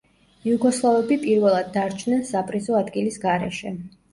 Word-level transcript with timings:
იუგოსლავები 0.51 1.17
პირველად 1.27 1.69
დარჩნენ 1.77 2.27
საპრიზო 2.33 2.81
ადგილის 2.81 3.21
გარეშე. 3.29 3.79